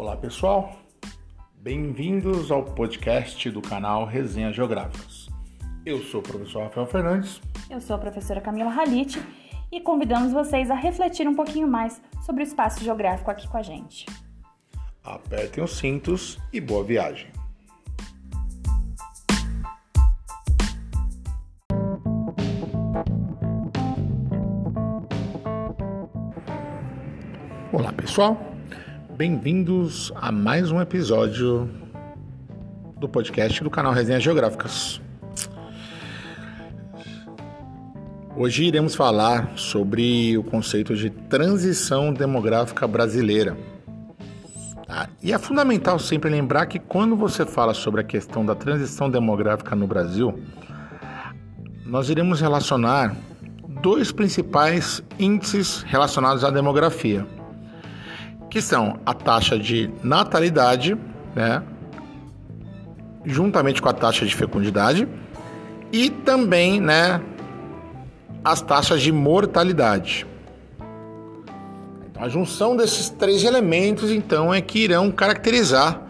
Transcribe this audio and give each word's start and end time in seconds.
Olá 0.00 0.16
pessoal, 0.16 0.72
bem-vindos 1.56 2.50
ao 2.50 2.64
podcast 2.64 3.50
do 3.50 3.60
canal 3.60 4.06
Resenha 4.06 4.50
Geográficas. 4.50 5.28
Eu 5.84 5.98
sou 5.98 6.20
o 6.20 6.22
professor 6.22 6.62
Rafael 6.62 6.86
Fernandes. 6.86 7.38
Eu 7.68 7.82
sou 7.82 7.96
a 7.96 7.98
professora 7.98 8.40
Camila 8.40 8.70
Halite 8.70 9.22
e 9.70 9.78
convidamos 9.78 10.32
vocês 10.32 10.70
a 10.70 10.74
refletir 10.74 11.28
um 11.28 11.34
pouquinho 11.34 11.68
mais 11.68 12.00
sobre 12.24 12.42
o 12.42 12.46
espaço 12.46 12.82
geográfico 12.82 13.30
aqui 13.30 13.46
com 13.46 13.58
a 13.58 13.62
gente. 13.62 14.06
Apertem 15.04 15.62
os 15.62 15.76
cintos 15.76 16.38
e 16.50 16.62
boa 16.62 16.82
viagem. 16.82 17.30
Olá 27.70 27.92
pessoal, 27.92 28.49
bem-vindos 29.20 30.10
a 30.16 30.32
mais 30.32 30.72
um 30.72 30.80
episódio 30.80 31.68
do 32.96 33.06
podcast 33.06 33.62
do 33.62 33.68
canal 33.68 33.92
Resenhas 33.92 34.22
Geográficas. 34.22 34.98
Hoje 38.34 38.64
iremos 38.64 38.94
falar 38.94 39.52
sobre 39.56 40.38
o 40.38 40.42
conceito 40.42 40.96
de 40.96 41.10
transição 41.10 42.14
demográfica 42.14 42.88
brasileira. 42.88 43.58
Tá? 44.86 45.10
E 45.22 45.34
é 45.34 45.38
fundamental 45.38 45.98
sempre 45.98 46.30
lembrar 46.30 46.64
que 46.64 46.78
quando 46.78 47.14
você 47.14 47.44
fala 47.44 47.74
sobre 47.74 48.00
a 48.00 48.04
questão 48.04 48.42
da 48.42 48.54
transição 48.54 49.10
demográfica 49.10 49.76
no 49.76 49.86
Brasil, 49.86 50.40
nós 51.84 52.08
iremos 52.08 52.40
relacionar 52.40 53.14
dois 53.82 54.12
principais 54.12 55.02
índices 55.18 55.82
relacionados 55.82 56.42
à 56.42 56.50
demografia 56.50 57.26
que 58.50 58.60
são 58.60 58.98
a 59.06 59.14
taxa 59.14 59.56
de 59.56 59.88
natalidade, 60.02 60.98
né, 61.34 61.62
juntamente 63.24 63.80
com 63.80 63.88
a 63.88 63.92
taxa 63.92 64.26
de 64.26 64.34
fecundidade, 64.34 65.08
e 65.92 66.10
também, 66.10 66.80
né, 66.80 67.20
as 68.44 68.60
taxas 68.60 69.00
de 69.00 69.12
mortalidade. 69.12 70.26
Então, 72.10 72.24
a 72.24 72.28
junção 72.28 72.76
desses 72.76 73.08
três 73.08 73.44
elementos, 73.44 74.10
então, 74.10 74.52
é 74.52 74.60
que 74.60 74.80
irão 74.80 75.12
caracterizar 75.12 76.00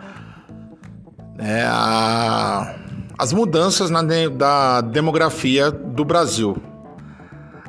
né, 1.37 1.65
a, 1.67 2.75
as 3.19 3.33
mudanças 3.35 3.91
na, 3.91 4.03
da 4.03 4.81
demografia 4.81 5.71
do 5.71 6.05
Brasil. 6.05 6.57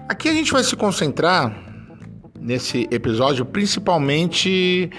Aqui 0.08 0.30
a 0.30 0.34
gente 0.34 0.52
vai 0.52 0.64
se 0.64 0.76
concentrar 0.76 1.71
nesse 2.42 2.88
episódio, 2.92 3.46
principalmente 3.46 4.90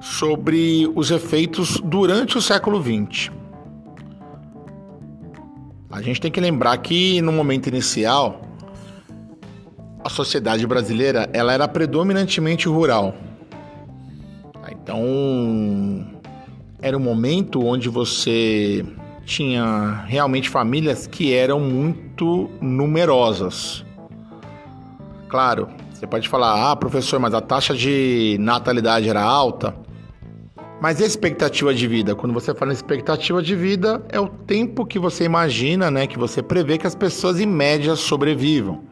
sobre 0.00 0.90
os 0.94 1.10
efeitos 1.10 1.80
durante 1.84 2.38
o 2.38 2.42
século 2.42 2.82
XX. 2.82 3.30
A 5.90 6.00
gente 6.00 6.20
tem 6.20 6.30
que 6.30 6.40
lembrar 6.40 6.76
que 6.78 7.20
no 7.20 7.32
momento 7.32 7.66
inicial 7.66 8.42
a 10.02 10.08
sociedade 10.08 10.66
brasileira 10.66 11.28
ela 11.32 11.52
era 11.52 11.66
predominantemente 11.68 12.68
rural. 12.68 13.14
Então 14.70 16.06
era 16.80 16.96
um 16.96 17.00
momento 17.00 17.64
onde 17.64 17.88
você 17.88 18.84
tinha 19.24 20.04
realmente 20.06 20.48
famílias 20.48 21.06
que 21.06 21.34
eram 21.34 21.60
muito 21.60 22.48
numerosas. 22.60 23.84
Claro, 25.28 25.68
você 25.98 26.06
pode 26.06 26.28
falar, 26.28 26.70
ah, 26.70 26.76
professor, 26.76 27.18
mas 27.18 27.34
a 27.34 27.40
taxa 27.40 27.74
de 27.74 28.36
natalidade 28.38 29.08
era 29.08 29.20
alta. 29.20 29.74
Mas 30.80 31.00
e 31.00 31.02
a 31.02 31.06
expectativa 31.06 31.74
de 31.74 31.88
vida? 31.88 32.14
Quando 32.14 32.32
você 32.32 32.54
fala 32.54 32.70
em 32.70 32.74
expectativa 32.74 33.42
de 33.42 33.56
vida, 33.56 34.00
é 34.08 34.20
o 34.20 34.28
tempo 34.28 34.86
que 34.86 34.96
você 34.96 35.24
imagina, 35.24 35.90
né, 35.90 36.06
que 36.06 36.16
você 36.16 36.40
prevê 36.40 36.78
que 36.78 36.86
as 36.86 36.94
pessoas 36.94 37.40
em 37.40 37.46
média 37.46 37.96
sobrevivam. 37.96 38.84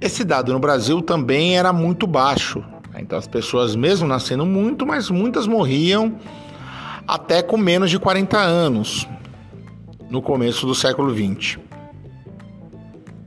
Esse 0.00 0.22
dado 0.22 0.52
no 0.52 0.60
Brasil 0.60 1.02
também 1.02 1.58
era 1.58 1.72
muito 1.72 2.06
baixo. 2.06 2.62
Então 2.96 3.18
as 3.18 3.26
pessoas 3.26 3.74
mesmo 3.74 4.06
nascendo 4.06 4.46
muito, 4.46 4.86
mas 4.86 5.10
muitas 5.10 5.48
morriam 5.48 6.16
até 7.08 7.42
com 7.42 7.56
menos 7.56 7.90
de 7.90 7.98
40 7.98 8.38
anos 8.38 9.08
no 10.08 10.22
começo 10.22 10.64
do 10.64 10.76
século 10.76 11.12
20. 11.12 11.67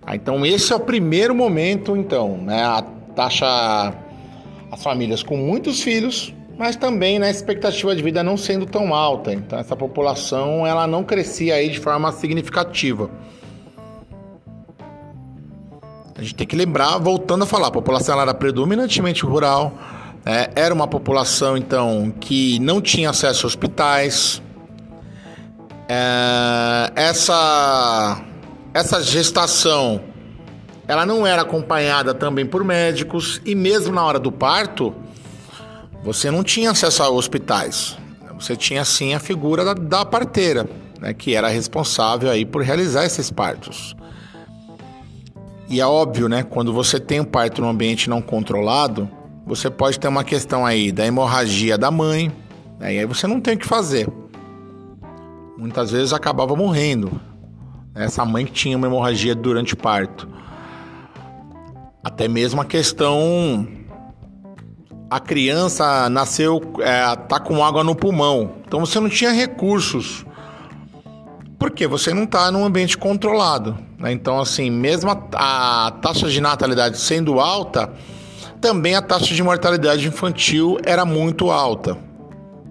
Ah, 0.05 0.15
então 0.15 0.45
esse 0.45 0.73
é 0.73 0.75
o 0.75 0.79
primeiro 0.79 1.35
momento, 1.35 1.95
então, 1.95 2.37
né? 2.37 2.63
A 2.63 2.81
taxa, 3.15 3.93
as 4.71 4.83
famílias 4.83 5.21
com 5.21 5.37
muitos 5.37 5.81
filhos, 5.81 6.33
mas 6.57 6.75
também 6.75 7.19
na 7.19 7.25
né, 7.25 7.31
expectativa 7.31 7.95
de 7.95 8.01
vida 8.01 8.23
não 8.23 8.37
sendo 8.37 8.65
tão 8.65 8.93
alta. 8.93 9.33
Então 9.33 9.59
essa 9.59 9.75
população 9.75 10.65
ela 10.65 10.87
não 10.87 11.03
crescia 11.03 11.55
aí 11.55 11.69
de 11.69 11.79
forma 11.79 12.11
significativa. 12.11 13.09
A 16.15 16.21
gente 16.21 16.35
tem 16.35 16.45
que 16.45 16.55
lembrar, 16.55 16.99
voltando 16.99 17.43
a 17.43 17.47
falar, 17.47 17.67
a 17.67 17.71
população 17.71 18.21
era 18.21 18.31
predominantemente 18.31 19.25
rural, 19.25 19.73
né? 20.23 20.49
era 20.55 20.71
uma 20.71 20.87
população 20.87 21.57
então 21.57 22.13
que 22.19 22.59
não 22.59 22.79
tinha 22.79 23.09
acesso 23.09 23.45
a 23.45 23.47
hospitais. 23.47 24.41
É, 25.89 26.91
essa 26.95 28.23
essa 28.73 29.01
gestação 29.01 30.01
ela 30.87 31.05
não 31.05 31.25
era 31.25 31.43
acompanhada 31.43 32.13
também 32.13 32.45
por 32.45 32.63
médicos 32.63 33.41
e 33.45 33.55
mesmo 33.55 33.93
na 33.93 34.03
hora 34.03 34.19
do 34.19 34.31
parto 34.31 34.93
você 36.03 36.31
não 36.31 36.43
tinha 36.43 36.71
acesso 36.71 37.03
a 37.03 37.09
hospitais. 37.09 37.97
Você 38.39 38.55
tinha 38.55 38.83
sim 38.83 39.13
a 39.13 39.19
figura 39.19 39.63
da, 39.63 39.73
da 39.73 40.03
parteira, 40.03 40.67
né, 40.99 41.13
que 41.13 41.35
era 41.35 41.47
responsável 41.47 42.29
aí 42.29 42.43
por 42.43 42.63
realizar 42.63 43.05
esses 43.05 43.29
partos. 43.29 43.95
E 45.69 45.79
é 45.79 45.85
óbvio, 45.85 46.27
né, 46.27 46.43
quando 46.43 46.73
você 46.73 46.99
tem 46.99 47.19
um 47.19 47.25
parto 47.25 47.61
num 47.61 47.69
ambiente 47.69 48.09
não 48.09 48.21
controlado, 48.21 49.09
você 49.45 49.69
pode 49.69 49.99
ter 49.99 50.07
uma 50.07 50.23
questão 50.23 50.65
aí 50.65 50.91
da 50.91 51.05
hemorragia 51.05 51.77
da 51.77 51.91
mãe, 51.91 52.31
né, 52.79 52.95
e 52.95 52.99
aí 52.99 53.05
você 53.05 53.27
não 53.27 53.39
tem 53.39 53.53
o 53.53 53.57
que 53.57 53.67
fazer. 53.67 54.09
Muitas 55.55 55.91
vezes 55.91 56.11
acabava 56.11 56.55
morrendo, 56.55 57.21
essa 57.95 58.25
mãe 58.25 58.45
que 58.45 58.51
tinha 58.51 58.77
uma 58.77 58.87
hemorragia 58.87 59.35
durante 59.35 59.73
o 59.73 59.77
parto. 59.77 60.27
Até 62.03 62.27
mesmo 62.27 62.61
a 62.61 62.65
questão. 62.65 63.67
A 65.09 65.19
criança 65.19 66.09
nasceu, 66.09 66.61
é, 66.79 67.15
tá 67.15 67.39
com 67.39 67.63
água 67.63 67.83
no 67.83 67.93
pulmão. 67.93 68.57
Então 68.65 68.79
você 68.79 68.99
não 68.99 69.09
tinha 69.09 69.31
recursos. 69.31 70.25
Porque 71.59 71.85
você 71.85 72.13
não 72.13 72.23
está 72.23 72.49
num 72.49 72.63
ambiente 72.63 72.97
controlado. 72.97 73.77
Né? 73.99 74.11
Então, 74.13 74.39
assim, 74.39 74.69
mesmo 74.69 75.11
a, 75.11 75.87
a 75.87 75.91
taxa 75.91 76.29
de 76.29 76.41
natalidade 76.41 76.97
sendo 76.97 77.39
alta, 77.39 77.93
também 78.59 78.95
a 78.95 79.01
taxa 79.01 79.35
de 79.35 79.43
mortalidade 79.43 80.07
infantil 80.07 80.79
era 80.83 81.05
muito 81.05 81.51
alta. 81.51 81.97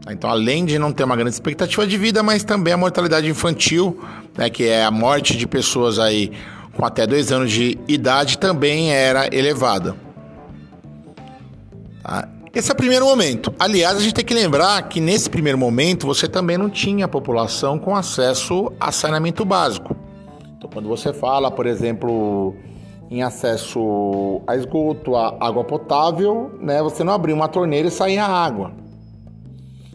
Então, 0.08 0.30
além 0.30 0.64
de 0.64 0.78
não 0.78 0.92
ter 0.92 1.04
uma 1.04 1.14
grande 1.14 1.34
expectativa 1.34 1.86
de 1.86 1.98
vida, 1.98 2.22
mas 2.22 2.42
também 2.42 2.72
a 2.72 2.76
mortalidade 2.76 3.28
infantil 3.28 4.00
né, 4.36 4.48
que 4.48 4.64
é 4.64 4.84
a 4.84 4.90
morte 4.90 5.36
de 5.36 5.46
pessoas 5.46 5.98
aí 5.98 6.32
com 6.76 6.84
até 6.84 7.06
dois 7.06 7.30
anos 7.32 7.50
de 7.50 7.78
idade, 7.86 8.38
também 8.38 8.92
era 8.92 9.28
elevada. 9.34 9.94
Tá? 12.02 12.28
Esse 12.54 12.70
é 12.70 12.74
o 12.74 12.76
primeiro 12.76 13.04
momento. 13.04 13.54
Aliás, 13.58 13.96
a 13.96 14.00
gente 14.00 14.14
tem 14.14 14.24
que 14.24 14.34
lembrar 14.34 14.82
que 14.88 15.00
nesse 15.00 15.28
primeiro 15.28 15.58
momento 15.58 16.06
você 16.06 16.26
também 16.26 16.56
não 16.56 16.70
tinha 16.70 17.06
população 17.06 17.78
com 17.78 17.94
acesso 17.94 18.72
a 18.80 18.90
saneamento 18.90 19.44
básico. 19.44 19.94
Então, 20.56 20.70
quando 20.72 20.88
você 20.88 21.12
fala, 21.12 21.50
por 21.50 21.66
exemplo, 21.66 22.54
em 23.10 23.22
acesso 23.22 24.40
a 24.46 24.56
esgoto, 24.56 25.14
a 25.16 25.36
água 25.40 25.64
potável, 25.64 26.50
né, 26.60 26.82
você 26.82 27.04
não 27.04 27.12
abria 27.12 27.34
uma 27.34 27.48
torneira 27.48 27.88
e 27.88 27.90
saía 27.90 28.24
água. 28.24 28.72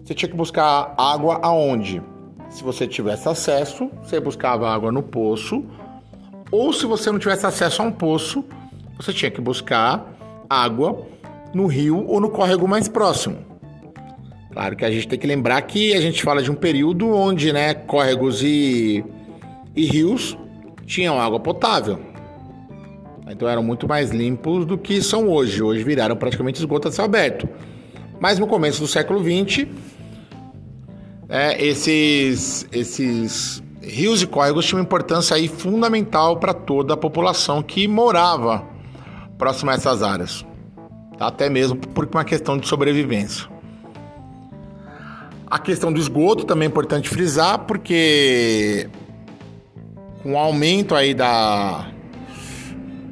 Você 0.06 0.13
tinha 0.13 0.30
que 0.30 0.38
buscar 0.38 0.94
água 0.96 1.40
aonde? 1.42 2.00
Se 2.48 2.63
você 2.63 2.86
tivesse 2.86 3.28
acesso, 3.28 3.90
você 4.04 4.19
buscava 4.19 4.69
água 4.69 4.92
no 4.92 5.02
poço, 5.02 5.66
ou 6.52 6.72
se 6.72 6.86
você 6.86 7.12
não 7.12 7.18
tivesse 7.18 7.48
acesso 7.48 7.81
a 7.81 7.86
um 7.86 7.92
poço, 7.92 8.46
você 8.96 9.12
tinha 9.12 9.31
que 9.31 9.42
buscar 9.42 10.16
água 10.48 11.07
no 11.56 11.66
rio 11.66 12.06
ou 12.07 12.22
no 12.22 12.30
córrego 12.30 12.68
mais 12.68 12.88
próximo. 12.88 13.38
Claro 14.54 14.75
que 14.75 14.86
a 14.86 14.92
gente 14.92 15.07
tem 15.07 15.18
que 15.18 15.25
lembrar 15.25 15.60
que 15.63 15.96
a 15.96 16.02
gente 16.02 16.22
fala 16.22 16.44
de 16.44 16.52
um 16.52 16.56
período 16.56 17.10
onde, 17.10 17.52
né, 17.52 17.74
córregos 17.74 18.44
e, 18.44 19.04
e 19.75 19.86
rios 19.86 20.38
tinham 20.86 21.19
água 21.19 21.40
potável. 21.40 22.00
Então 23.28 23.50
eram 23.50 23.63
muito 23.63 23.88
mais 23.88 24.12
limpos 24.12 24.68
do 24.68 24.78
que 24.78 25.02
são 25.02 25.28
hoje. 25.28 25.63
Hoje 25.63 25.84
viraram 25.84 26.16
praticamente 26.16 26.60
esgoto 26.60 26.90
a 26.90 26.92
céu 26.92 27.06
aberto. 27.06 27.50
Mas 28.19 28.38
no 28.40 28.48
começo 28.48 28.80
do 28.80 28.88
século 28.88 29.19
XX, 29.19 29.68
é, 31.27 31.63
esses, 31.63 32.68
esses 32.72 33.63
rios 33.81 34.22
e 34.22 34.27
córregos 34.27 34.66
tinham 34.66 34.80
uma 34.80 34.86
importância 34.86 35.36
aí 35.36 35.48
fundamental 35.48 36.38
para 36.38 36.54
toda 36.54 36.94
a 36.94 36.98
população 36.98 37.62
que 37.62 37.88
morava 37.88 38.63
próximo 39.38 39.72
a 39.72 39.74
essas 39.74 40.01
áreas, 40.01 40.45
até 41.19 41.50
mesmo 41.50 41.75
por 41.75 42.07
uma 42.12 42.24
questão 42.24 42.57
de 42.57 42.68
sobrevivência. 42.68 43.48
A 45.48 45.60
questão 45.60 45.92
do 45.94 46.00
esgoto 46.00 46.44
também 46.44 46.66
é 46.66 46.69
importante 46.69 47.07
frisar, 47.10 47.60
porque 47.60 48.89
com 50.24 50.33
o 50.33 50.38
aumento 50.38 50.95
aí 50.95 51.13
da, 51.13 51.88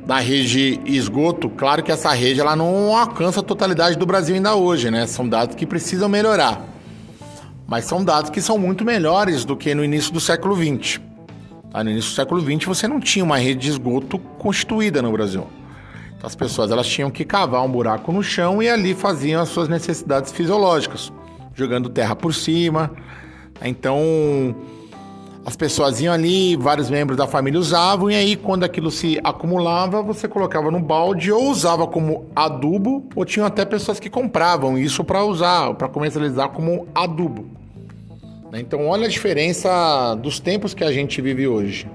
da 0.06 0.18
rede 0.18 0.82
esgoto, 0.86 1.50
claro 1.50 1.84
que 1.84 1.92
essa 1.92 2.12
rede 2.12 2.42
ela 2.42 2.56
não 2.56 2.96
alcança 2.96 3.40
a 3.40 3.44
totalidade 3.44 3.98
do 3.98 4.06
Brasil 4.06 4.36
ainda 4.36 4.56
hoje, 4.56 4.90
né? 4.90 5.06
São 5.06 5.28
dados 5.30 5.56
que 5.56 5.66
precisam 5.66 6.10
melhorar. 6.10 6.73
Mas 7.68 7.86
são 7.86 8.04
dados 8.04 8.30
que 8.30 8.42
são 8.42 8.58
muito 8.58 8.84
melhores 8.84 9.46
do 9.46 9.56
que 9.56 9.74
no 9.74 9.84
início 9.84 10.12
do 10.12 10.20
século 10.20 10.56
XX. 10.56 11.00
Tá? 11.72 11.84
No 11.84 11.90
início 11.90 12.12
do 12.12 12.16
século 12.16 12.42
XX 12.42 12.66
você 12.66 12.88
não 12.88 13.00
tinha 13.00 13.24
uma 13.24 13.38
rede 13.38 13.62
de 13.62 13.70
esgoto 13.70 14.20
constituída 14.20 15.02
no 15.02 15.12
Brasil. 15.12 15.48
Então, 16.16 16.28
as 16.28 16.36
pessoas 16.36 16.72
elas 16.72 16.88
tinham 16.88 17.10
que 17.10 17.26
cavar 17.26 17.64
um 17.64 17.70
buraco 17.70 18.12
no 18.12 18.24
chão 18.24 18.62
e 18.62 18.70
ali 18.70 18.94
faziam 18.94 19.42
as 19.42 19.50
suas 19.50 19.68
necessidades 19.68 20.32
fisiológicas, 20.32 21.12
jogando 21.54 21.90
terra 21.90 22.16
por 22.16 22.34
cima. 22.34 22.92
Então 23.62 24.56
as 25.46 25.56
pessoas 25.58 26.00
iam 26.00 26.14
ali, 26.14 26.56
vários 26.56 26.90
membros 26.90 27.18
da 27.18 27.28
família 27.28 27.60
usavam, 27.60 28.10
e 28.10 28.16
aí 28.16 28.36
quando 28.36 28.64
aquilo 28.64 28.90
se 28.90 29.20
acumulava, 29.24 30.02
você 30.02 30.28
colocava 30.28 30.72
no 30.72 30.80
balde 30.80 31.32
ou 31.32 31.50
usava 31.50 31.86
como 31.86 32.28
adubo, 32.34 33.06
ou 33.14 33.26
tinham 33.26 33.46
até 33.46 33.66
pessoas 33.66 34.00
que 34.00 34.10
compravam 34.10 34.78
isso 34.78 35.04
para 35.04 35.24
usar, 35.26 35.74
para 35.74 35.90
comercializar 35.90 36.50
como 36.50 36.88
adubo. 36.96 37.46
Né? 38.52 38.62
Então, 38.62 38.88
olha 38.88 39.06
a 39.06 39.10
diferença 39.10 40.16
dos 40.16 40.40
tempos 40.40 40.74
que 40.74 40.84
a 40.84 40.92
gente 40.92 41.22
vive 41.22 41.46
hoje. 41.46 41.88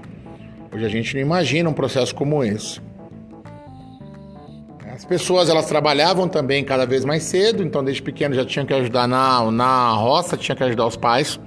Hoje 0.71 0.85
a 0.85 0.89
gente 0.89 1.15
não 1.15 1.21
imagina 1.21 1.69
um 1.69 1.73
processo 1.73 2.13
como 2.13 2.43
esse. 2.43 2.79
As 4.93 5.05
pessoas 5.05 5.49
elas 5.49 5.65
trabalhavam 5.65 6.27
também 6.27 6.63
cada 6.63 6.85
vez 6.85 7.05
mais 7.05 7.23
cedo, 7.23 7.63
então 7.63 7.83
desde 7.83 8.03
pequeno 8.03 8.35
já 8.35 8.45
tinham 8.45 8.65
que 8.65 8.73
ajudar 8.73 9.07
na, 9.07 9.49
na 9.49 9.91
roça, 9.93 10.35
tinha 10.35 10.55
que 10.55 10.63
ajudar 10.63 10.85
os 10.85 10.97
pais. 10.97 11.39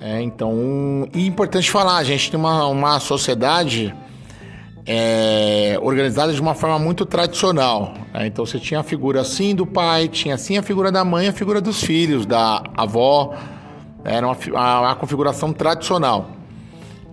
É, 0.00 0.22
então, 0.22 1.08
e 1.12 1.26
importante 1.26 1.70
falar, 1.70 1.96
a 1.96 2.04
gente 2.04 2.30
tem 2.30 2.38
uma, 2.38 2.66
uma 2.66 3.00
sociedade 3.00 3.94
é, 4.86 5.78
organizada 5.82 6.32
de 6.32 6.40
uma 6.40 6.54
forma 6.54 6.78
muito 6.78 7.04
tradicional. 7.04 7.92
Né? 8.14 8.26
Então 8.26 8.46
você 8.46 8.58
tinha 8.58 8.80
a 8.80 8.82
figura 8.82 9.20
assim 9.20 9.54
do 9.54 9.66
pai, 9.66 10.08
tinha 10.08 10.34
assim 10.34 10.56
a 10.56 10.62
figura 10.62 10.90
da 10.90 11.04
mãe, 11.04 11.28
a 11.28 11.32
figura 11.32 11.60
dos 11.60 11.82
filhos, 11.82 12.24
da 12.24 12.62
avó. 12.74 13.34
Era 14.02 14.26
uma, 14.26 14.90
a, 14.90 14.94
configuração 14.94 15.52
tradicional. 15.52 16.30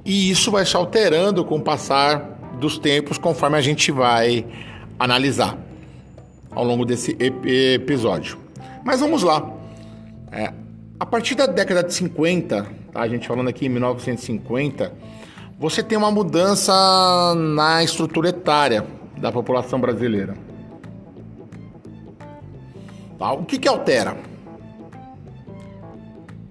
E 0.05 0.29
isso 0.29 0.51
vai 0.51 0.65
se 0.65 0.77
alterando 0.77 1.43
com 1.43 1.57
o 1.57 1.61
passar 1.61 2.19
dos 2.59 2.77
tempos 2.77 3.17
conforme 3.17 3.57
a 3.57 3.61
gente 3.61 3.91
vai 3.91 4.45
analisar 4.97 5.57
ao 6.51 6.63
longo 6.63 6.85
desse 6.85 7.17
episódio. 7.19 8.37
Mas 8.85 9.01
vamos 9.01 9.23
lá. 9.23 9.51
É, 10.31 10.53
a 10.99 11.05
partir 11.05 11.35
da 11.35 11.45
década 11.45 11.83
de 11.83 11.93
50, 11.93 12.67
tá? 12.91 13.01
a 13.01 13.07
gente 13.07 13.27
falando 13.27 13.49
aqui 13.49 13.65
em 13.65 13.69
1950 13.69 14.93
você 15.57 15.81
tem 15.81 15.97
uma 15.97 16.11
mudança 16.11 16.73
na 17.35 17.83
estrutura 17.83 18.29
etária 18.29 18.85
da 19.17 19.31
população 19.31 19.79
brasileira. 19.79 20.35
Tá? 23.17 23.31
O 23.31 23.45
que, 23.45 23.57
que 23.57 23.67
altera? 23.67 24.17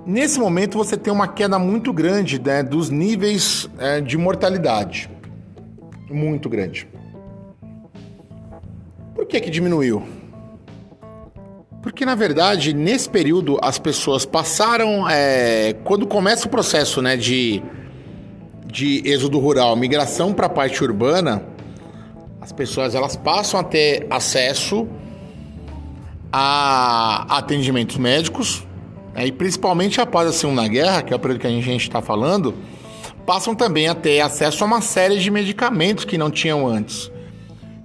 Nesse 0.06 0.38
momento 0.38 0.79
você 0.79 0.96
tem 0.96 1.12
uma 1.12 1.29
queda 1.29 1.58
muito 1.58 1.93
grande 1.93 2.38
né, 2.38 2.62
dos 2.62 2.88
níveis 2.91 3.69
é, 3.79 4.00
de 4.00 4.17
mortalidade. 4.17 5.11
Muito 6.11 6.49
grande. 6.49 6.88
Por 9.14 9.26
que, 9.26 9.41
que 9.41 9.50
diminuiu? 9.50 10.02
Porque 11.85 12.07
na 12.07 12.15
verdade, 12.15 12.73
nesse 12.73 13.07
período, 13.11 13.59
as 13.61 13.79
pessoas 13.79 14.25
passaram. 14.25 15.07
É, 15.07 15.77
quando 15.85 16.07
começa 16.07 16.47
o 16.47 16.51
processo 16.51 17.03
né, 17.03 17.15
de 17.15 17.63
de 18.65 19.03
êxodo 19.05 19.39
rural, 19.39 19.77
migração 19.77 20.33
para 20.33 20.47
a 20.47 20.49
parte 20.49 20.83
urbana, 20.83 21.45
as 22.41 22.51
pessoas 22.51 22.95
elas 22.95 23.15
passam 23.15 23.61
a 23.61 23.63
ter 23.63 24.07
acesso 24.11 24.89
a 26.33 27.37
atendimentos 27.39 27.99
médicos, 27.99 28.67
né, 29.15 29.27
e 29.27 29.31
principalmente 29.31 30.01
após 30.01 30.27
a 30.27 30.33
Segunda 30.33 30.67
Guerra, 30.67 31.03
que 31.03 31.13
é 31.13 31.17
o 31.17 31.21
período 31.21 31.41
que 31.41 31.47
a 31.47 31.51
gente 31.51 31.83
está 31.83 32.03
falando, 32.03 32.53
passam 33.25 33.55
também 33.55 33.89
a 33.89 33.95
ter 33.95 34.21
acesso 34.21 34.65
a 34.65 34.67
uma 34.67 34.81
série 34.81 35.19
de 35.19 35.31
medicamentos 35.31 36.05
que 36.05 36.19
não 36.19 36.31
tinham 36.31 36.67
antes. 36.67 37.13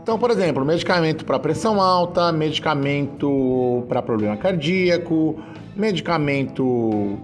Então, 0.10 0.18
por 0.18 0.32
exemplo, 0.32 0.66
medicamento 0.66 1.24
para 1.24 1.38
pressão 1.38 1.80
alta, 1.80 2.32
medicamento 2.32 3.86
para 3.88 4.02
problema 4.02 4.36
cardíaco, 4.36 5.40
medicamento 5.76 7.20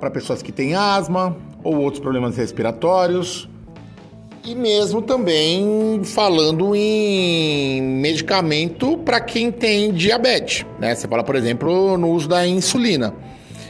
para 0.00 0.10
pessoas 0.10 0.40
que 0.40 0.50
têm 0.50 0.74
asma, 0.74 1.36
ou 1.62 1.76
outros 1.76 2.00
problemas 2.00 2.34
respiratórios. 2.38 3.46
E 4.42 4.54
mesmo 4.54 5.02
também 5.02 6.00
falando 6.04 6.74
em 6.74 7.82
medicamento 7.82 8.96
para 8.96 9.20
quem 9.20 9.52
tem 9.52 9.92
diabetes. 9.92 10.64
Né? 10.78 10.94
Você 10.94 11.06
fala, 11.06 11.22
por 11.22 11.36
exemplo, 11.36 11.98
no 11.98 12.12
uso 12.12 12.30
da 12.30 12.46
insulina. 12.46 13.12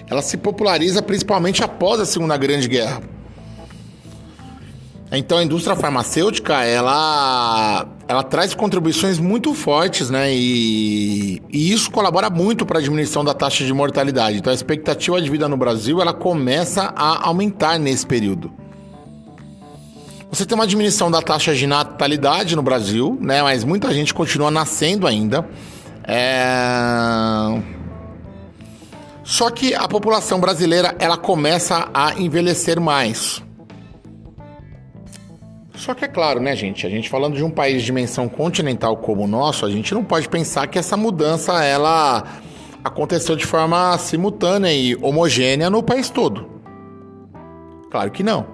Ela 0.08 0.22
se 0.22 0.36
populariza 0.36 1.02
principalmente 1.02 1.64
após 1.64 1.98
a 1.98 2.06
Segunda 2.06 2.36
Grande 2.36 2.68
Guerra. 2.68 3.02
Então 5.10 5.38
a 5.38 5.42
indústria 5.42 5.74
farmacêutica 5.74 6.62
ela, 6.62 7.95
ela 8.08 8.22
traz 8.22 8.54
contribuições 8.54 9.18
muito 9.18 9.52
fortes, 9.52 10.10
né? 10.10 10.32
E, 10.32 11.42
e 11.50 11.72
isso 11.72 11.90
colabora 11.90 12.30
muito 12.30 12.64
para 12.64 12.78
a 12.78 12.82
diminuição 12.82 13.24
da 13.24 13.34
taxa 13.34 13.64
de 13.64 13.72
mortalidade. 13.72 14.38
Então 14.38 14.52
a 14.52 14.54
expectativa 14.54 15.20
de 15.20 15.28
vida 15.28 15.48
no 15.48 15.56
Brasil 15.56 16.00
ela 16.00 16.12
começa 16.12 16.92
a 16.96 17.26
aumentar 17.26 17.78
nesse 17.78 18.06
período. 18.06 18.52
Você 20.30 20.44
tem 20.44 20.54
uma 20.54 20.66
diminuição 20.66 21.10
da 21.10 21.22
taxa 21.22 21.54
de 21.54 21.66
natalidade 21.66 22.54
no 22.54 22.62
Brasil, 22.62 23.18
né? 23.20 23.42
Mas 23.42 23.64
muita 23.64 23.92
gente 23.92 24.14
continua 24.14 24.50
nascendo 24.50 25.06
ainda. 25.06 25.48
É... 26.04 27.60
Só 29.24 29.50
que 29.50 29.74
a 29.74 29.88
população 29.88 30.38
brasileira 30.38 30.94
ela 31.00 31.16
começa 31.16 31.88
a 31.92 32.14
envelhecer 32.20 32.80
mais. 32.80 33.42
Só 35.76 35.94
que 35.94 36.04
é 36.04 36.08
claro, 36.08 36.40
né, 36.40 36.56
gente? 36.56 36.86
A 36.86 36.90
gente 36.90 37.08
falando 37.08 37.36
de 37.36 37.44
um 37.44 37.50
país 37.50 37.80
de 37.80 37.86
dimensão 37.86 38.28
continental 38.28 38.96
como 38.96 39.24
o 39.24 39.26
nosso, 39.26 39.66
a 39.66 39.70
gente 39.70 39.92
não 39.92 40.02
pode 40.02 40.28
pensar 40.28 40.66
que 40.66 40.78
essa 40.78 40.96
mudança 40.96 41.62
ela 41.62 42.40
aconteceu 42.82 43.36
de 43.36 43.44
forma 43.44 43.96
simultânea 43.98 44.72
e 44.72 44.96
homogênea 44.96 45.68
no 45.68 45.82
país 45.82 46.08
todo. 46.08 46.48
Claro 47.90 48.10
que 48.10 48.22
não. 48.22 48.46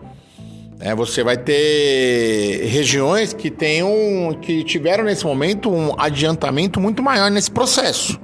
É, 0.80 0.94
você 0.96 1.22
vai 1.22 1.36
ter 1.36 2.66
regiões 2.66 3.32
que 3.32 3.52
tenham, 3.52 4.36
que 4.42 4.64
tiveram 4.64 5.04
nesse 5.04 5.24
momento 5.24 5.70
um 5.70 5.94
adiantamento 5.96 6.80
muito 6.80 7.00
maior 7.04 7.30
nesse 7.30 7.52
processo, 7.52 8.20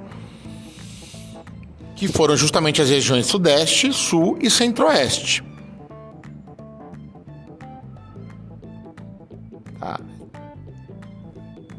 que 1.94 2.08
foram 2.08 2.37
justamente 2.37 2.82
as 2.82 2.90
regiões 2.90 3.26
Sudeste, 3.26 3.92
Sul 3.92 4.37
e 4.40 4.50
Centro-Oeste. 4.50 5.48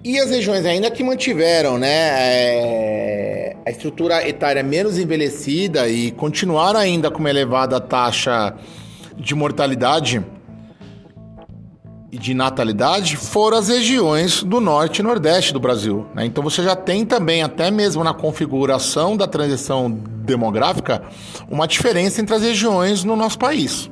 E 0.03 0.17
as 0.17 0.29
regiões 0.29 0.65
ainda 0.65 0.89
que 0.89 1.03
mantiveram 1.03 1.77
né, 1.77 1.87
é, 1.89 3.55
a 3.65 3.69
estrutura 3.69 4.27
etária 4.27 4.63
menos 4.63 4.97
envelhecida 4.97 5.89
e 5.89 6.11
continuaram 6.11 6.79
ainda 6.79 7.11
com 7.11 7.19
uma 7.19 7.29
elevada 7.29 7.81
taxa 7.81 8.55
de 9.17 9.35
mortalidade 9.35 10.25
e 12.11 12.17
de 12.17 12.33
natalidade 12.33 13.17
foram 13.17 13.57
as 13.57 13.67
regiões 13.67 14.41
do 14.41 14.59
norte 14.59 14.99
e 14.99 15.03
nordeste 15.03 15.53
do 15.53 15.59
Brasil. 15.59 16.07
Né? 16.15 16.25
Então 16.25 16.43
você 16.43 16.63
já 16.63 16.75
tem 16.75 17.05
também, 17.05 17.43
até 17.43 17.69
mesmo 17.69 18.03
na 18.03 18.13
configuração 18.13 19.17
da 19.17 19.27
transição 19.27 19.91
demográfica, 19.91 21.03
uma 21.49 21.67
diferença 21.67 22.21
entre 22.21 22.35
as 22.35 22.41
regiões 22.41 23.03
no 23.03 23.15
nosso 23.15 23.37
país. 23.37 23.91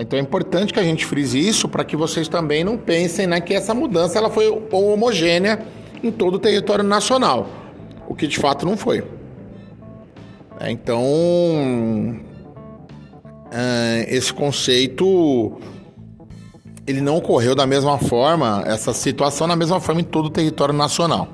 Então 0.00 0.18
é 0.18 0.22
importante 0.22 0.72
que 0.72 0.80
a 0.80 0.82
gente 0.82 1.04
frise 1.04 1.38
isso 1.38 1.68
para 1.68 1.84
que 1.84 1.94
vocês 1.94 2.26
também 2.26 2.64
não 2.64 2.78
pensem 2.78 3.26
né, 3.26 3.38
que 3.38 3.52
essa 3.52 3.74
mudança 3.74 4.18
ela 4.18 4.30
foi 4.30 4.48
homogênea 4.72 5.66
em 6.02 6.10
todo 6.10 6.36
o 6.36 6.38
território 6.38 6.82
nacional, 6.82 7.46
o 8.08 8.14
que 8.14 8.26
de 8.26 8.38
fato 8.38 8.64
não 8.64 8.78
foi. 8.78 9.04
É, 10.58 10.70
então, 10.70 11.02
é, 13.52 14.06
esse 14.08 14.32
conceito 14.32 15.60
ele 16.86 17.02
não 17.02 17.18
ocorreu 17.18 17.54
da 17.54 17.66
mesma 17.66 17.98
forma, 17.98 18.64
essa 18.66 18.94
situação 18.94 19.46
da 19.46 19.54
mesma 19.54 19.80
forma 19.80 20.00
em 20.00 20.04
todo 20.04 20.26
o 20.26 20.30
território 20.30 20.74
nacional. 20.74 21.28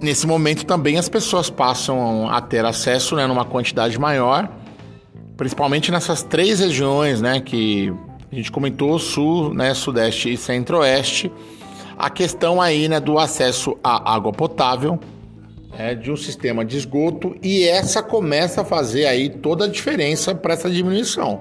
Nesse 0.00 0.26
momento 0.26 0.66
também 0.66 0.96
as 0.96 1.08
pessoas 1.08 1.48
passam 1.48 2.28
a 2.28 2.40
ter 2.40 2.64
acesso 2.64 3.14
né, 3.14 3.28
numa 3.28 3.44
quantidade 3.44 3.96
maior 3.96 4.59
principalmente 5.40 5.90
nessas 5.90 6.22
três 6.22 6.60
regiões, 6.60 7.22
né, 7.22 7.40
que 7.40 7.90
a 8.30 8.34
gente 8.34 8.52
comentou, 8.52 8.98
sul, 8.98 9.54
né, 9.54 9.72
sudeste 9.72 10.30
e 10.30 10.36
centro-oeste, 10.36 11.32
a 11.96 12.10
questão 12.10 12.60
aí, 12.60 12.90
né, 12.90 13.00
do 13.00 13.18
acesso 13.18 13.74
à 13.82 14.14
água 14.14 14.32
potável 14.32 15.00
né, 15.70 15.94
de 15.94 16.12
um 16.12 16.16
sistema 16.16 16.62
de 16.62 16.76
esgoto 16.76 17.34
e 17.42 17.66
essa 17.66 18.02
começa 18.02 18.60
a 18.60 18.64
fazer 18.66 19.06
aí 19.06 19.30
toda 19.30 19.64
a 19.64 19.68
diferença 19.68 20.34
para 20.34 20.52
essa 20.52 20.68
diminuição. 20.68 21.40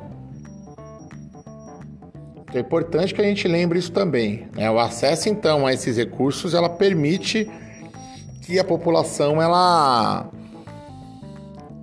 Então, 2.44 2.56
é 2.56 2.60
importante 2.60 3.14
que 3.14 3.20
a 3.20 3.26
gente 3.26 3.46
lembre 3.50 3.80
isso 3.80 3.92
também. 3.92 4.48
Né? 4.56 4.72
O 4.72 4.80
acesso 4.80 5.28
então 5.28 5.68
a 5.68 5.74
esses 5.74 5.98
recursos 5.98 6.54
ela 6.54 6.70
permite 6.70 7.52
que 8.44 8.58
a 8.58 8.64
população 8.64 9.42
ela 9.42 10.32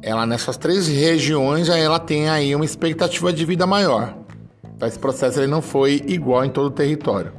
ela 0.07 0.25
nessas 0.25 0.57
três 0.57 0.87
regiões 0.87 1.69
ela 1.69 1.99
tem 1.99 2.29
aí 2.29 2.55
uma 2.55 2.65
expectativa 2.65 3.33
de 3.33 3.45
vida 3.45 3.67
maior. 3.67 4.17
Então, 4.75 4.87
esse 4.87 4.99
processo 4.99 5.41
ele 5.41 5.49
não 5.49 5.61
foi 5.61 6.03
igual 6.07 6.45
em 6.45 6.51
todo 6.51 6.67
o 6.67 6.71
território. 6.71 7.33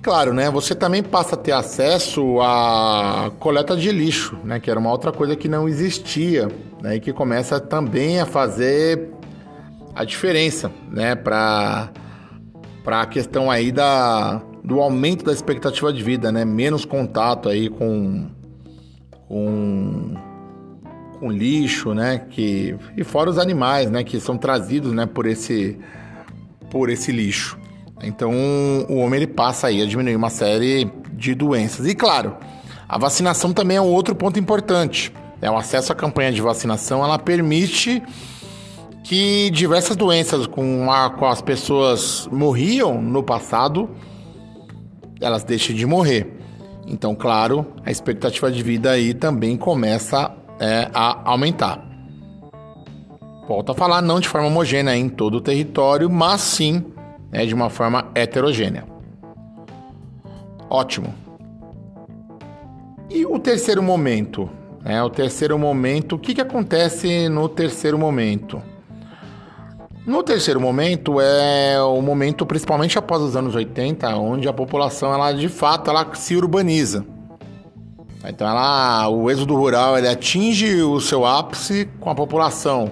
claro, 0.00 0.32
né, 0.32 0.50
você 0.50 0.74
também 0.74 1.02
passa 1.02 1.34
a 1.34 1.38
ter 1.38 1.52
acesso 1.52 2.40
à 2.40 3.30
coleta 3.38 3.76
de 3.76 3.92
lixo, 3.92 4.38
né, 4.42 4.58
que 4.58 4.70
era 4.70 4.80
uma 4.80 4.90
outra 4.90 5.12
coisa 5.12 5.36
que 5.36 5.48
não 5.48 5.68
existia, 5.68 6.48
né, 6.80 6.96
e 6.96 7.00
que 7.00 7.12
começa 7.12 7.60
também 7.60 8.18
a 8.18 8.24
fazer 8.24 9.10
a 9.94 10.04
diferença, 10.04 10.72
né, 10.90 11.14
para 11.14 11.90
para 12.82 13.02
a 13.02 13.06
questão 13.06 13.50
aí 13.50 13.70
da 13.70 14.40
do 14.68 14.82
aumento 14.82 15.24
da 15.24 15.32
expectativa 15.32 15.90
de 15.90 16.02
vida, 16.02 16.30
né, 16.30 16.44
menos 16.44 16.84
contato 16.84 17.48
aí 17.48 17.70
com 17.70 18.26
com 19.26 20.14
com 21.18 21.32
lixo, 21.32 21.94
né, 21.94 22.26
que 22.28 22.76
e 22.94 23.02
fora 23.02 23.30
os 23.30 23.38
animais, 23.38 23.90
né, 23.90 24.04
que 24.04 24.20
são 24.20 24.36
trazidos, 24.36 24.92
né, 24.92 25.06
por 25.06 25.24
esse 25.24 25.78
por 26.70 26.90
esse 26.90 27.10
lixo. 27.10 27.58
Então, 28.02 28.30
o 28.90 28.96
homem 28.96 29.22
ele 29.22 29.26
passa 29.26 29.68
aí 29.68 29.80
a 29.80 29.86
diminuir 29.86 30.14
uma 30.14 30.28
série 30.28 30.92
de 31.14 31.34
doenças. 31.34 31.86
E 31.86 31.94
claro, 31.94 32.36
a 32.86 32.98
vacinação 32.98 33.54
também 33.54 33.78
é 33.78 33.80
um 33.80 33.90
outro 33.90 34.14
ponto 34.14 34.38
importante. 34.38 35.14
É, 35.40 35.50
o 35.50 35.56
acesso 35.56 35.92
à 35.92 35.94
campanha 35.94 36.30
de 36.30 36.42
vacinação 36.42 37.02
ela 37.02 37.18
permite 37.18 38.02
que 39.02 39.48
diversas 39.48 39.96
doenças 39.96 40.46
com, 40.46 40.92
a, 40.92 41.08
com 41.08 41.24
as 41.24 41.40
pessoas 41.40 42.28
morriam 42.30 43.00
no 43.00 43.22
passado, 43.22 43.88
elas 45.20 45.44
deixem 45.44 45.74
de 45.74 45.86
morrer. 45.86 46.32
Então, 46.86 47.14
claro, 47.14 47.66
a 47.84 47.90
expectativa 47.90 48.50
de 48.50 48.62
vida 48.62 48.90
aí 48.90 49.12
também 49.12 49.56
começa 49.56 50.34
é, 50.58 50.88
a 50.92 51.30
aumentar. 51.30 51.86
Volto 53.46 53.72
a 53.72 53.74
falar, 53.74 54.02
não 54.02 54.20
de 54.20 54.28
forma 54.28 54.46
homogênea 54.46 54.96
em 54.96 55.08
todo 55.08 55.36
o 55.36 55.40
território, 55.40 56.10
mas 56.10 56.40
sim 56.40 56.84
né, 57.30 57.46
de 57.46 57.54
uma 57.54 57.70
forma 57.70 58.10
heterogênea. 58.14 58.84
Ótimo. 60.68 61.14
E 63.10 63.24
o 63.24 63.38
terceiro 63.38 63.82
momento? 63.82 64.48
É, 64.84 65.02
o 65.02 65.10
terceiro 65.10 65.58
momento, 65.58 66.16
o 66.16 66.18
que, 66.18 66.34
que 66.34 66.40
acontece 66.40 67.28
no 67.28 67.48
terceiro 67.48 67.98
momento? 67.98 68.62
No 70.08 70.22
terceiro 70.22 70.58
momento 70.58 71.20
é 71.20 71.78
o 71.82 72.00
momento, 72.00 72.46
principalmente 72.46 72.98
após 72.98 73.20
os 73.20 73.36
anos 73.36 73.54
80, 73.54 74.08
onde 74.16 74.48
a 74.48 74.54
população, 74.54 75.12
ela 75.12 75.32
de 75.32 75.50
fato, 75.50 75.90
ela 75.90 76.14
se 76.14 76.34
urbaniza. 76.34 77.04
Então, 78.26 78.48
ela, 78.48 79.06
o 79.10 79.30
êxodo 79.30 79.54
rural 79.54 79.98
ele 79.98 80.08
atinge 80.08 80.80
o 80.82 80.98
seu 80.98 81.26
ápice 81.26 81.90
com 82.00 82.08
a 82.08 82.14
população 82.14 82.90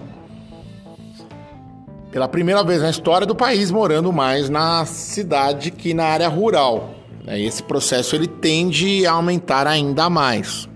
pela 2.13 2.29
primeira 2.29 2.63
vez 2.63 2.83
na 2.83 2.91
história 2.91 3.27
do 3.27 3.35
país 3.35 3.71
morando 3.71 4.13
mais 4.13 4.51
na 4.51 4.85
cidade 4.85 5.71
que 5.71 5.95
na 5.95 6.05
área 6.05 6.29
rural. 6.29 6.97
Né? 7.25 7.41
Esse 7.41 7.63
processo 7.63 8.15
ele 8.15 8.27
tende 8.27 9.07
a 9.07 9.13
aumentar 9.13 9.67
ainda 9.67 10.11
mais. 10.11 10.69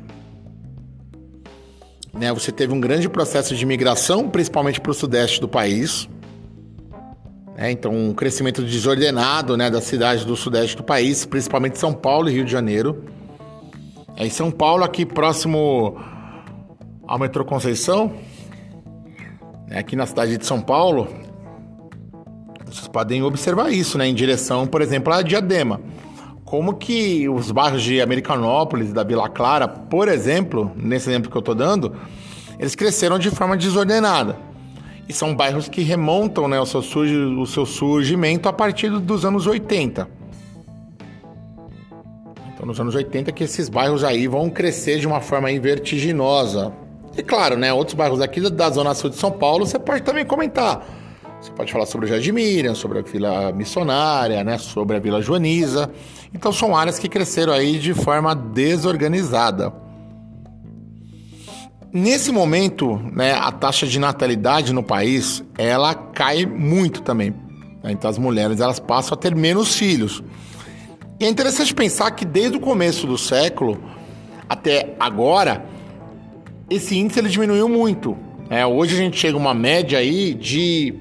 Né? 2.15 2.33
Você 2.33 2.51
teve 2.51 2.73
um 2.73 2.81
grande 2.81 3.11
processo 3.11 3.55
de 3.55 3.67
migração, 3.67 4.27
principalmente 4.31 4.81
para 4.81 4.91
o 4.91 4.95
sudeste 4.95 5.39
do 5.39 5.47
país. 5.47 6.09
Né? 7.61 7.71
Então, 7.71 7.93
um 7.93 8.15
crescimento 8.15 8.63
desordenado 8.63 9.55
né, 9.55 9.69
das 9.71 9.85
cidades 9.85 10.25
do 10.25 10.35
sudeste 10.35 10.79
do 10.79 10.83
país, 10.83 11.27
principalmente 11.27 11.79
São 11.79 11.93
Paulo 11.93 12.31
e 12.31 12.33
Rio 12.33 12.45
de 12.47 12.51
Janeiro. 12.51 13.05
Em 14.17 14.31
São 14.31 14.51
Paulo, 14.51 14.83
aqui 14.83 15.05
próximo 15.05 16.01
ao 17.07 17.19
metrô 17.19 17.45
Conceição, 17.45 18.15
né, 19.69 19.79
aqui 19.79 19.95
na 19.95 20.07
cidade 20.07 20.39
de 20.39 20.47
São 20.47 20.61
Paulo, 20.63 21.07
vocês 22.65 22.89
podem 22.89 23.23
observar 23.23 23.71
isso, 23.71 23.99
né? 23.99 24.07
Em 24.07 24.15
direção, 24.15 24.67
por 24.67 24.81
exemplo, 24.81 25.13
a 25.13 25.23
Diadema. 25.23 25.81
Como 26.45 26.75
que 26.75 27.29
os 27.29 27.51
bairros 27.51 27.83
de 27.83 28.01
Americanópolis, 28.01 28.93
da 28.93 29.03
Vila 29.03 29.29
Clara, 29.29 29.67
por 29.67 30.09
exemplo, 30.09 30.71
nesse 30.77 31.11
exemplo 31.11 31.31
que 31.31 31.37
eu 31.37 31.41
estou 31.41 31.55
dando, 31.55 31.97
eles 32.59 32.75
cresceram 32.75 33.19
de 33.19 33.31
forma 33.31 33.57
desordenada. 33.57 34.50
E 35.11 35.13
são 35.13 35.35
bairros 35.35 35.69
que 35.69 35.83
remontam 35.83 36.47
né, 36.47 36.61
o, 36.61 36.65
seu 36.65 36.79
o 36.79 37.45
seu 37.45 37.67
surgimento 37.67 38.49
a 38.49 38.53
partir 38.53 38.89
dos 39.01 39.25
anos 39.25 39.45
80. 39.45 40.09
Então, 42.55 42.65
nos 42.65 42.79
anos 42.79 42.95
80 42.95 43.33
que 43.33 43.43
esses 43.43 43.69
bairros 43.69 44.05
aí 44.05 44.29
vão 44.29 44.49
crescer 44.49 45.01
de 45.01 45.09
uma 45.09 45.21
forma 45.21 45.49
vertiginosa. 45.59 46.73
E 47.19 47.25
claro, 47.25 47.57
né, 47.57 47.73
outros 47.73 47.97
bairros 47.97 48.21
aqui 48.21 48.41
da 48.51 48.71
Zona 48.71 48.95
Sul 48.95 49.11
de 49.11 49.17
São 49.17 49.33
Paulo, 49.33 49.67
você 49.67 49.81
pode 49.81 50.03
também 50.03 50.25
comentar. 50.25 50.87
Você 51.41 51.51
pode 51.51 51.73
falar 51.73 51.87
sobre 51.87 52.07
o 52.07 52.09
Jardim 52.09 52.31
Miriam, 52.31 52.77
sobre 52.77 53.01
a 53.01 53.03
Vila 53.03 53.51
Missionária, 53.51 54.45
né, 54.45 54.59
sobre 54.59 54.97
a 54.97 55.01
Vila 55.01 55.21
Joaniza. 55.21 55.91
Então 56.33 56.53
são 56.53 56.77
áreas 56.77 57.01
que 57.01 57.09
cresceram 57.09 57.53
aí 57.53 57.81
de 57.81 57.95
forma 57.95 58.33
desorganizada. 58.33 59.73
Nesse 61.93 62.31
momento, 62.31 62.97
né, 63.13 63.33
a 63.33 63.51
taxa 63.51 63.85
de 63.85 63.99
natalidade 63.99 64.73
no 64.73 64.83
país, 64.83 65.43
ela 65.59 65.93
cai 65.93 66.47
muito 66.47 67.03
também. 67.03 67.35
Né? 67.83 67.91
Então 67.91 68.09
as 68.09 68.17
mulheres 68.17 68.61
elas 68.61 68.79
passam 68.79 69.15
a 69.15 69.17
ter 69.17 69.35
menos 69.35 69.75
filhos. 69.75 70.23
E 71.19 71.25
é 71.25 71.29
interessante 71.29 71.75
pensar 71.75 72.13
que 72.13 72.25
desde 72.25 72.57
o 72.57 72.61
começo 72.61 73.09
do 73.09 73.19
século 73.19 73.77
até 74.49 74.95
agora, 75.01 75.65
esse 76.69 76.97
índice 76.97 77.19
ele 77.19 77.29
diminuiu 77.29 77.69
muito. 77.69 78.17
É, 78.49 78.65
hoje 78.65 78.95
a 78.95 78.99
gente 78.99 79.19
chega 79.19 79.37
a 79.37 79.41
uma 79.41 79.55
média 79.55 79.99
aí 79.99 80.33
de 80.33 80.95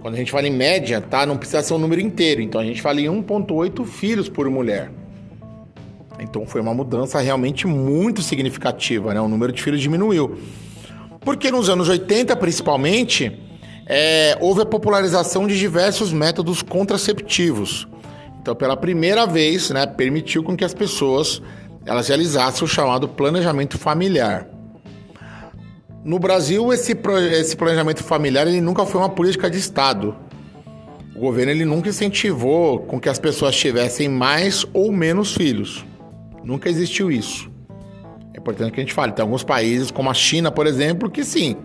quando 0.00 0.14
a 0.14 0.16
gente 0.16 0.30
fala 0.30 0.46
em 0.46 0.52
média, 0.52 1.00
tá? 1.00 1.26
Não 1.26 1.36
precisa 1.36 1.62
ser 1.62 1.74
um 1.74 1.78
número 1.78 2.00
inteiro. 2.00 2.40
Então 2.40 2.60
a 2.60 2.64
gente 2.64 2.80
fala 2.80 3.00
em 3.00 3.06
1,8 3.06 3.84
filhos 3.84 4.28
por 4.28 4.48
mulher. 4.48 4.90
Então 6.20 6.46
foi 6.46 6.60
uma 6.60 6.74
mudança 6.74 7.18
realmente 7.20 7.66
muito 7.66 8.22
significativa, 8.22 9.14
né? 9.14 9.20
O 9.20 9.28
número 9.28 9.52
de 9.52 9.62
filhos 9.62 9.80
diminuiu. 9.80 10.38
Porque 11.20 11.50
nos 11.50 11.68
anos 11.68 11.88
80, 11.88 12.36
principalmente, 12.36 13.40
é, 13.86 14.36
houve 14.40 14.62
a 14.62 14.66
popularização 14.66 15.46
de 15.46 15.58
diversos 15.58 16.12
métodos 16.12 16.62
contraceptivos. 16.62 17.88
Então, 18.40 18.54
pela 18.54 18.76
primeira 18.76 19.26
vez, 19.26 19.70
né, 19.70 19.86
permitiu 19.86 20.42
com 20.42 20.56
que 20.56 20.64
as 20.64 20.72
pessoas 20.72 21.42
elas 21.84 22.08
realizassem 22.08 22.64
o 22.64 22.68
chamado 22.68 23.08
planejamento 23.08 23.78
familiar. 23.78 24.46
No 26.04 26.18
Brasil, 26.18 26.72
esse, 26.72 26.96
esse 27.32 27.56
planejamento 27.56 28.02
familiar 28.02 28.46
ele 28.46 28.60
nunca 28.60 28.86
foi 28.86 29.00
uma 29.00 29.10
política 29.10 29.50
de 29.50 29.58
Estado. 29.58 30.14
O 31.14 31.20
governo 31.20 31.52
ele 31.52 31.64
nunca 31.64 31.88
incentivou 31.88 32.80
com 32.80 32.98
que 32.98 33.08
as 33.08 33.18
pessoas 33.18 33.54
tivessem 33.56 34.08
mais 34.08 34.64
ou 34.72 34.90
menos 34.90 35.34
filhos. 35.34 35.84
Nunca 36.42 36.68
existiu 36.68 37.10
isso. 37.10 37.50
É 38.34 38.38
importante 38.38 38.72
que 38.72 38.80
a 38.80 38.82
gente 38.82 38.94
fale. 38.94 39.12
Tem 39.12 39.22
alguns 39.22 39.44
países, 39.44 39.90
como 39.90 40.10
a 40.10 40.14
China, 40.14 40.50
por 40.50 40.66
exemplo, 40.66 41.10
que 41.10 41.24
sim, 41.24 41.56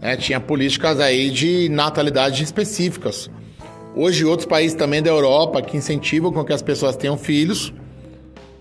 né, 0.00 0.16
tinha 0.16 0.40
políticas 0.40 1.00
aí 1.00 1.30
de 1.30 1.68
natalidade 1.68 2.42
específicas. 2.42 3.30
Hoje, 3.94 4.24
outros 4.24 4.46
países 4.46 4.74
também 4.74 5.02
da 5.02 5.10
Europa 5.10 5.60
que 5.60 5.76
incentivam 5.76 6.32
com 6.32 6.44
que 6.44 6.52
as 6.52 6.62
pessoas 6.62 6.96
tenham 6.96 7.18
filhos, 7.18 7.72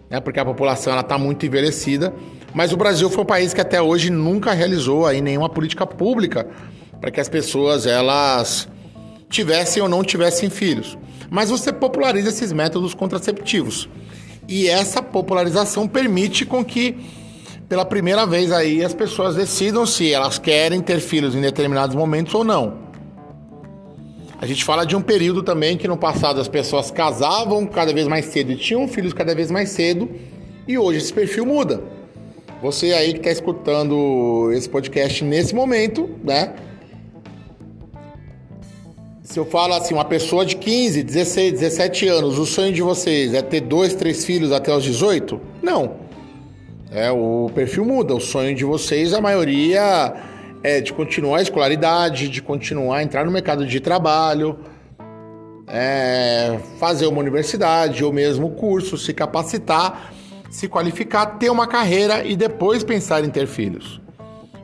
né, 0.10 0.20
porque 0.20 0.40
a 0.40 0.46
população 0.46 1.00
está 1.00 1.18
muito 1.18 1.46
envelhecida. 1.46 2.14
Mas 2.54 2.74
o 2.74 2.78
Brasil 2.78 3.10
foi 3.10 3.24
um 3.24 3.28
país 3.28 3.54
que 3.54 3.62
até 3.62 3.82
hoje 3.82 4.10
nunca 4.10 4.54
realizou 4.54 5.06
aí 5.06 5.22
nenhuma 5.22 5.50
política 5.50 5.86
pública 5.86 6.48
para 7.00 7.12
que 7.12 7.20
as 7.20 7.30
pessoas 7.30 7.86
elas 7.86 8.68
tivessem 9.30 9.82
ou 9.82 9.88
não 9.88 10.04
tivessem 10.04 10.50
filhos. 10.50 10.98
Mas 11.30 11.52
você 11.52 11.72
populariza 11.72 12.30
esses 12.30 12.52
métodos 12.52 12.96
contraceptivos. 12.96 13.88
E 14.52 14.68
essa 14.68 15.00
popularização 15.00 15.88
permite 15.88 16.44
com 16.44 16.66
que 16.66 16.98
pela 17.70 17.86
primeira 17.86 18.26
vez 18.26 18.52
aí 18.52 18.84
as 18.84 18.96
pessoas 18.96 19.36
decidam 19.36 19.86
se 19.86 20.12
elas 20.12 20.40
querem 20.40 20.82
ter 20.82 21.00
filhos 21.00 21.36
em 21.36 21.42
determinados 21.42 21.96
momentos 21.96 22.34
ou 22.34 22.44
não. 22.44 22.80
A 24.42 24.48
gente 24.48 24.66
fala 24.66 24.86
de 24.86 24.96
um 24.96 25.02
período 25.04 25.44
também 25.44 25.78
que 25.78 25.88
no 25.88 25.96
passado 25.96 26.42
as 26.42 26.48
pessoas 26.48 26.90
casavam 26.90 27.68
cada 27.68 27.94
vez 27.94 28.08
mais 28.08 28.26
cedo 28.26 28.52
e 28.52 28.56
tinham 28.56 28.88
filhos 28.88 29.14
cada 29.14 29.36
vez 29.36 29.52
mais 29.52 29.70
cedo, 29.70 30.10
e 30.68 30.80
hoje 30.80 30.98
esse 30.98 31.14
perfil 31.14 31.46
muda. 31.46 31.84
Você 32.60 32.92
aí 32.92 33.14
que 33.14 33.20
está 33.20 33.30
escutando 33.30 34.52
esse 34.52 34.68
podcast 34.68 35.24
nesse 35.24 35.54
momento, 35.54 36.10
né? 36.24 36.56
Se 39.30 39.40
eu 39.40 39.46
falo 39.46 39.76
assim, 39.76 39.94
uma 39.94 40.06
pessoa 40.06 40.44
de 40.44 40.56
15, 40.56 41.04
16, 41.04 41.52
17 41.52 42.08
anos, 42.08 42.40
o 42.40 42.48
sonho 42.48 42.74
de 42.74 42.82
vocês 42.82 43.36
é 43.36 43.44
ter 43.44 43.62
dois, 43.62 43.94
três 43.94 44.26
filhos 44.26 44.52
até 44.52 44.76
os 44.76 44.84
18? 44.84 45.40
Não. 45.62 45.98
É, 46.90 47.12
o 47.12 47.48
perfil 47.54 47.86
muda. 47.86 48.16
O 48.16 48.20
sonho 48.20 48.56
de 48.56 48.66
vocês, 48.66 49.14
a 49.14 49.22
maioria 49.22 50.16
é 50.64 50.82
de 50.82 50.92
continuar 50.92 51.38
a 51.38 51.42
escolaridade, 51.44 52.28
de 52.28 52.42
continuar 52.42 52.98
a 52.98 53.04
entrar 53.04 53.24
no 53.24 53.30
mercado 53.30 53.68
de 53.68 53.80
trabalho, 53.80 54.58
é, 55.68 56.58
fazer 56.80 57.06
uma 57.06 57.20
universidade 57.20 58.04
ou 58.04 58.12
mesmo 58.12 58.50
curso, 58.56 58.98
se 58.98 59.14
capacitar, 59.14 60.12
se 60.50 60.68
qualificar, 60.68 61.38
ter 61.38 61.52
uma 61.52 61.68
carreira 61.68 62.26
e 62.26 62.36
depois 62.36 62.84
pensar 62.84 63.24
em 63.24 63.30
ter 63.30 63.46
filhos. 63.46 64.02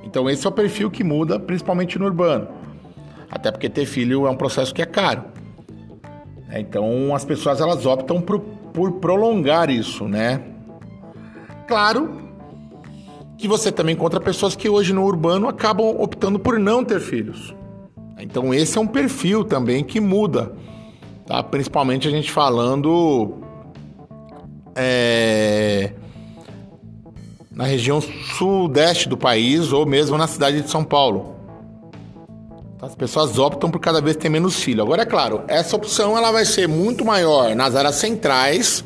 Então 0.03 0.27
esse 0.27 0.43
é 0.43 0.49
o 0.49 0.51
perfil 0.51 0.89
que 0.89 1.03
muda, 1.03 1.39
principalmente 1.39 1.99
no 1.99 2.05
urbano. 2.05 2.47
Até 3.29 3.51
porque 3.51 3.69
ter 3.69 3.85
filho 3.85 4.25
é 4.25 4.29
um 4.29 4.35
processo 4.35 4.73
que 4.73 4.81
é 4.81 4.85
caro. 4.85 5.23
É, 6.49 6.59
então 6.59 7.13
as 7.13 7.25
pessoas 7.25 7.59
elas 7.59 7.85
optam 7.85 8.21
por, 8.21 8.39
por 8.39 8.93
prolongar 8.93 9.69
isso, 9.69 10.07
né? 10.07 10.41
Claro 11.67 12.25
que 13.37 13.47
você 13.47 13.71
também 13.71 13.95
encontra 13.95 14.19
pessoas 14.19 14.55
que 14.55 14.69
hoje 14.69 14.93
no 14.93 15.03
urbano 15.03 15.47
acabam 15.47 15.87
optando 15.99 16.39
por 16.39 16.57
não 16.59 16.83
ter 16.83 16.99
filhos. 16.99 17.53
Então 18.19 18.53
esse 18.53 18.77
é 18.77 18.81
um 18.81 18.87
perfil 18.87 19.43
também 19.43 19.83
que 19.83 19.99
muda, 19.99 20.53
tá? 21.25 21.43
Principalmente 21.43 22.07
a 22.07 22.11
gente 22.11 22.31
falando 22.31 23.41
é, 24.75 25.91
na 27.51 27.65
região 27.65 27.99
sudeste 28.01 29.09
do 29.09 29.17
país 29.17 29.73
ou 29.73 29.85
mesmo 29.85 30.17
na 30.17 30.27
cidade 30.27 30.61
de 30.61 30.69
São 30.69 30.83
Paulo. 30.83 31.34
As 32.81 32.93
pessoas 32.93 33.39
optam 33.39 33.71
por 33.71 33.79
cada 33.79 34.01
vez 34.01 34.15
ter 34.15 34.29
menos 34.29 34.61
filho. 34.61 34.83
Agora 34.83 35.03
é 35.03 35.05
claro, 35.05 35.43
essa 35.47 35.75
opção 35.75 36.17
ela 36.17 36.31
vai 36.31 36.45
ser 36.45 36.67
muito 36.67 37.05
maior 37.05 37.55
nas 37.55 37.75
áreas 37.75 37.95
centrais 37.95 38.83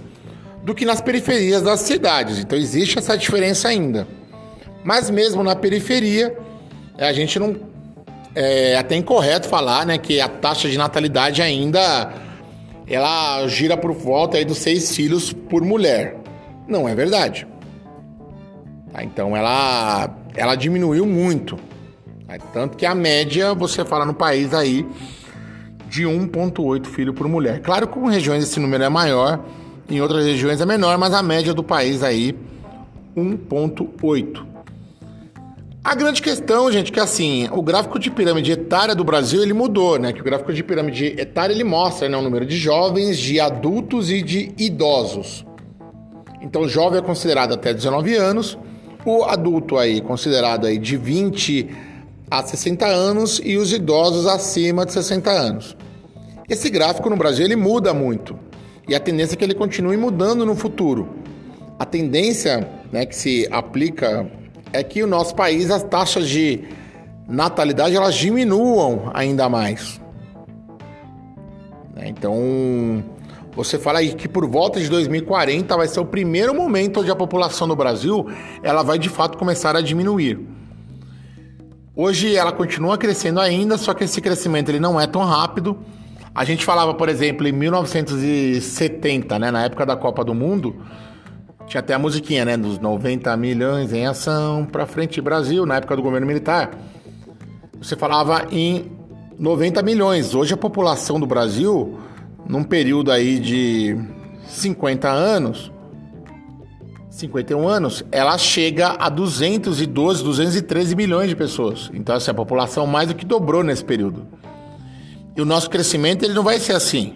do 0.63 0.75
que 0.75 0.85
nas 0.85 1.01
periferias 1.01 1.61
das 1.61 1.81
cidades. 1.81 2.37
Então 2.37 2.57
existe 2.57 2.99
essa 2.99 3.17
diferença 3.17 3.67
ainda. 3.67 4.07
Mas 4.83 5.09
mesmo 5.09 5.43
na 5.43 5.55
periferia, 5.55 6.37
a 6.97 7.11
gente 7.13 7.39
não. 7.39 7.55
É 8.35 8.77
até 8.77 8.95
incorreto 8.95 9.49
falar 9.49 9.85
né, 9.87 9.97
que 9.97 10.21
a 10.21 10.29
taxa 10.29 10.69
de 10.69 10.77
natalidade 10.77 11.41
ainda 11.41 12.13
ela 12.87 13.47
gira 13.47 13.75
por 13.75 13.91
volta 13.91 14.37
aí 14.37 14.45
dos 14.45 14.59
seis 14.59 14.95
filhos 14.95 15.33
por 15.33 15.63
mulher. 15.63 16.15
Não 16.67 16.87
é 16.87 16.93
verdade. 16.93 17.47
Tá, 18.91 19.03
então 19.03 19.35
ela, 19.35 20.15
ela 20.35 20.55
diminuiu 20.55 21.05
muito. 21.05 21.57
Tanto 22.53 22.77
que 22.77 22.85
a 22.85 22.93
média, 22.93 23.53
você 23.53 23.83
fala 23.83 24.05
no 24.05 24.13
país 24.13 24.53
aí, 24.53 24.85
de 25.89 26.03
1,8 26.03 26.85
filho 26.85 27.13
por 27.13 27.27
mulher. 27.27 27.61
Claro 27.61 27.87
que 27.87 27.97
em 27.97 28.11
regiões 28.11 28.43
esse 28.43 28.59
número 28.59 28.83
é 28.83 28.89
maior, 28.89 29.39
em 29.89 29.99
outras 29.99 30.23
regiões 30.23 30.61
é 30.61 30.65
menor, 30.65 30.97
mas 30.97 31.13
a 31.13 31.23
média 31.23 31.53
do 31.53 31.63
país 31.63 32.03
aí, 32.03 32.35
1,8. 33.17 34.45
A 35.83 35.95
grande 35.95 36.21
questão, 36.21 36.71
gente, 36.71 36.91
é 36.91 36.93
que 36.93 36.99
assim, 36.99 37.49
o 37.51 37.63
gráfico 37.63 37.97
de 37.97 38.11
pirâmide 38.11 38.51
etária 38.51 38.93
do 38.93 39.03
Brasil, 39.03 39.41
ele 39.41 39.53
mudou, 39.53 39.97
né? 39.97 40.13
Que 40.13 40.21
o 40.21 40.23
gráfico 40.23 40.53
de 40.53 40.61
pirâmide 40.61 41.15
etária, 41.17 41.53
ele 41.53 41.63
mostra 41.63 42.07
né, 42.07 42.17
o 42.17 42.21
número 42.21 42.45
de 42.45 42.57
jovens, 42.57 43.17
de 43.17 43.39
adultos 43.39 44.11
e 44.11 44.21
de 44.21 44.53
idosos. 44.57 45.45
Então, 46.41 46.67
jovem 46.67 46.99
é 46.99 47.01
considerado 47.01 47.53
até 47.53 47.73
19 47.73 48.13
anos, 48.15 48.57
o 49.05 49.23
adulto 49.23 49.77
aí 49.77 50.01
considerado 50.01 50.67
aí 50.67 50.77
de 50.77 50.97
20 50.97 51.88
a 52.29 52.43
60 52.43 52.85
anos 52.85 53.41
e 53.43 53.57
os 53.57 53.73
idosos 53.73 54.27
acima 54.27 54.85
de 54.85 54.93
60 54.93 55.29
anos. 55.29 55.75
Esse 56.49 56.69
gráfico 56.69 57.09
no 57.09 57.17
Brasil, 57.17 57.45
ele 57.45 57.55
muda 57.55 57.93
muito. 57.93 58.37
E 58.87 58.95
a 58.95 58.99
tendência 58.99 59.35
é 59.35 59.37
que 59.37 59.43
ele 59.43 59.53
continue 59.53 59.97
mudando 59.97 60.45
no 60.45 60.55
futuro. 60.55 61.09
A 61.77 61.85
tendência 61.85 62.67
né, 62.91 63.05
que 63.05 63.15
se 63.15 63.47
aplica 63.51 64.29
é 64.73 64.83
que 64.83 65.03
o 65.03 65.07
nosso 65.07 65.35
país 65.35 65.69
as 65.69 65.83
taxas 65.83 66.27
de 66.27 66.63
natalidade 67.27 67.95
elas 67.95 68.15
diminuam 68.15 69.11
ainda 69.13 69.47
mais. 69.47 70.01
Né? 71.95 72.07
Então, 72.07 73.03
você 73.55 73.77
fala 73.77 73.99
aí 73.99 74.13
que 74.13 74.27
por 74.27 74.47
volta 74.47 74.79
de 74.79 74.89
2040 74.89 75.77
vai 75.77 75.87
ser 75.87 75.99
o 75.99 76.05
primeiro 76.05 76.53
momento 76.53 77.01
onde 77.01 77.11
a 77.11 77.15
população 77.15 77.67
do 77.67 77.75
Brasil 77.75 78.25
ela 78.63 78.81
vai 78.81 78.97
de 78.97 79.09
fato 79.09 79.37
começar 79.37 79.75
a 79.75 79.81
diminuir. 79.81 80.58
Hoje 81.95 82.35
ela 82.35 82.51
continua 82.51 82.97
crescendo 82.97 83.39
ainda, 83.39 83.77
só 83.77 83.93
que 83.93 84.03
esse 84.03 84.21
crescimento 84.21 84.69
ele 84.69 84.79
não 84.79 84.99
é 84.99 85.07
tão 85.07 85.23
rápido. 85.23 85.77
A 86.33 86.45
gente 86.45 86.63
falava, 86.63 86.93
por 86.93 87.09
exemplo, 87.09 87.47
em 87.47 87.51
1970, 87.51 89.39
né, 89.39 89.51
na 89.51 89.65
época 89.65 89.85
da 89.85 89.95
Copa 89.95 90.23
do 90.23 90.33
Mundo, 90.33 90.75
tinha 91.67 91.79
até 91.79 91.93
a 91.93 91.99
musiquinha, 91.99 92.43
né? 92.45 92.57
Dos 92.57 92.79
90 92.79 93.35
milhões 93.37 93.93
em 93.93 94.05
ação 94.05 94.65
para 94.65 94.87
frente 94.87 95.21
Brasil, 95.21 95.65
na 95.65 95.77
época 95.77 95.95
do 95.95 96.01
governo 96.01 96.25
militar. 96.25 96.71
Você 97.79 97.95
falava 97.95 98.47
em 98.51 98.91
90 99.37 99.81
milhões. 99.83 100.33
Hoje 100.33 100.53
a 100.53 100.57
população 100.57 101.19
do 101.19 101.27
Brasil, 101.27 101.99
num 102.47 102.63
período 102.63 103.11
aí 103.11 103.39
de 103.39 103.97
50 104.47 105.07
anos, 105.07 105.71
51 107.19 107.67
anos, 107.67 108.03
ela 108.11 108.37
chega 108.37 108.95
a 108.97 109.09
212, 109.09 110.23
213 110.23 110.95
milhões 110.95 111.29
de 111.29 111.35
pessoas. 111.35 111.89
Então, 111.93 112.15
assim, 112.15 112.31
a 112.31 112.33
população 112.33 112.87
mais 112.87 113.09
do 113.09 113.15
que 113.15 113.25
dobrou 113.25 113.63
nesse 113.63 113.83
período. 113.83 114.25
E 115.35 115.41
o 115.41 115.45
nosso 115.45 115.69
crescimento 115.69 116.23
ele 116.23 116.33
não 116.33 116.43
vai 116.43 116.59
ser 116.59 116.73
assim. 116.73 117.13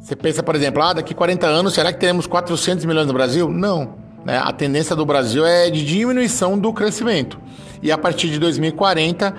Você 0.00 0.14
pensa, 0.14 0.42
por 0.42 0.54
exemplo, 0.54 0.80
ah, 0.82 0.92
daqui 0.92 1.14
40 1.14 1.46
anos, 1.46 1.74
será 1.74 1.92
que 1.92 1.98
teremos 1.98 2.26
400 2.26 2.84
milhões 2.84 3.08
no 3.08 3.12
Brasil? 3.12 3.50
Não. 3.50 3.94
Né? 4.24 4.38
A 4.38 4.52
tendência 4.52 4.94
do 4.94 5.04
Brasil 5.04 5.44
é 5.44 5.68
de 5.68 5.84
diminuição 5.84 6.56
do 6.58 6.72
crescimento. 6.72 7.40
E 7.82 7.90
a 7.90 7.98
partir 7.98 8.30
de 8.30 8.38
2040, 8.38 9.34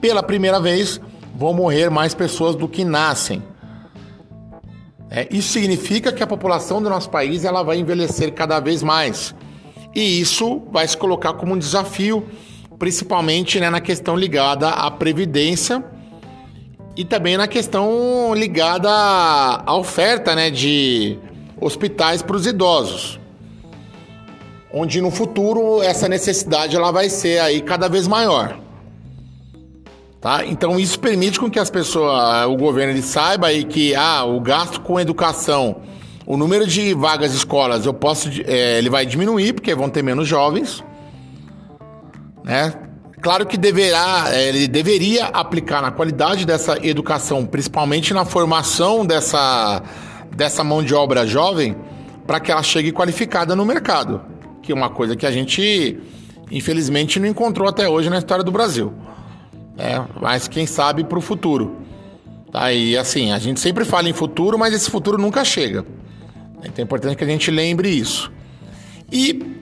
pela 0.00 0.22
primeira 0.22 0.60
vez, 0.60 1.00
vão 1.36 1.54
morrer 1.54 1.88
mais 1.88 2.14
pessoas 2.14 2.56
do 2.56 2.66
que 2.66 2.84
nascem. 2.84 3.42
É, 5.10 5.26
isso 5.30 5.52
significa 5.52 6.12
que 6.12 6.22
a 6.22 6.26
população 6.26 6.82
do 6.82 6.90
nosso 6.90 7.08
país 7.08 7.44
ela 7.44 7.62
vai 7.62 7.78
envelhecer 7.78 8.32
cada 8.34 8.60
vez 8.60 8.82
mais. 8.82 9.34
E 9.94 10.20
isso 10.20 10.62
vai 10.70 10.86
se 10.86 10.96
colocar 10.96 11.32
como 11.32 11.54
um 11.54 11.58
desafio, 11.58 12.26
principalmente 12.78 13.58
né, 13.58 13.70
na 13.70 13.80
questão 13.80 14.16
ligada 14.16 14.68
à 14.68 14.90
previdência 14.90 15.82
e 16.96 17.04
também 17.04 17.36
na 17.36 17.48
questão 17.48 18.34
ligada 18.34 18.90
à 18.90 19.74
oferta 19.74 20.34
né, 20.34 20.50
de 20.50 21.18
hospitais 21.60 22.22
para 22.22 22.36
os 22.36 22.46
idosos. 22.46 23.18
Onde 24.72 25.00
no 25.00 25.10
futuro 25.10 25.82
essa 25.82 26.06
necessidade 26.08 26.76
ela 26.76 26.90
vai 26.90 27.08
ser 27.08 27.40
aí 27.40 27.62
cada 27.62 27.88
vez 27.88 28.06
maior. 28.06 28.67
Tá? 30.20 30.44
Então 30.44 30.80
isso 30.80 30.98
permite 30.98 31.38
com 31.38 31.48
que 31.48 31.60
as 31.60 31.70
pessoas, 31.70 32.46
o 32.46 32.56
governo 32.56 32.92
ele 32.92 33.02
saiba 33.02 33.48
aí 33.48 33.62
que 33.64 33.94
ah, 33.94 34.24
o 34.24 34.40
gasto 34.40 34.80
com 34.80 34.98
educação, 34.98 35.76
o 36.26 36.36
número 36.36 36.66
de 36.66 36.92
vagas 36.92 37.32
escolas, 37.34 37.86
eu 37.86 37.94
posso, 37.94 38.28
é, 38.44 38.78
ele 38.78 38.90
vai 38.90 39.06
diminuir 39.06 39.52
porque 39.52 39.72
vão 39.74 39.88
ter 39.88 40.02
menos 40.02 40.26
jovens, 40.26 40.82
né? 42.44 42.74
Claro 43.20 43.46
que 43.46 43.56
deverá, 43.56 44.26
é, 44.28 44.48
ele 44.48 44.66
deveria 44.66 45.26
aplicar 45.26 45.82
na 45.82 45.90
qualidade 45.90 46.44
dessa 46.44 46.84
educação, 46.84 47.46
principalmente 47.46 48.12
na 48.12 48.24
formação 48.24 49.06
dessa, 49.06 49.82
dessa 50.34 50.64
mão 50.64 50.82
de 50.82 50.94
obra 50.94 51.26
jovem, 51.26 51.76
para 52.26 52.40
que 52.40 52.50
ela 52.50 52.62
chegue 52.62 52.92
qualificada 52.92 53.56
no 53.56 53.64
mercado, 53.64 54.20
que 54.62 54.70
é 54.70 54.74
uma 54.74 54.90
coisa 54.90 55.16
que 55.16 55.26
a 55.26 55.30
gente, 55.30 55.98
infelizmente, 56.50 57.18
não 57.18 57.26
encontrou 57.26 57.68
até 57.68 57.88
hoje 57.88 58.10
na 58.10 58.18
história 58.18 58.44
do 58.44 58.52
Brasil. 58.52 58.92
É, 59.78 60.02
mas 60.20 60.48
quem 60.48 60.66
sabe 60.66 61.04
para 61.04 61.18
o 61.18 61.22
futuro. 61.22 61.76
Tá? 62.50 62.72
E 62.72 62.96
assim, 62.96 63.32
a 63.32 63.38
gente 63.38 63.60
sempre 63.60 63.84
fala 63.84 64.08
em 64.08 64.12
futuro, 64.12 64.58
mas 64.58 64.74
esse 64.74 64.90
futuro 64.90 65.16
nunca 65.16 65.44
chega. 65.44 65.84
Então 66.58 66.74
é 66.78 66.82
importante 66.82 67.16
que 67.16 67.24
a 67.24 67.26
gente 67.26 67.50
lembre 67.50 67.88
isso. 67.88 68.32
E 69.10 69.58